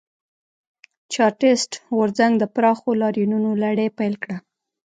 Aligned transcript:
چارټېست 1.13 1.71
غورځنګ 1.95 2.33
د 2.39 2.43
پراخو 2.55 2.89
لاریونونو 3.01 3.49
لړۍ 3.63 3.89
پیل 3.97 4.13
کړه. 4.23 4.37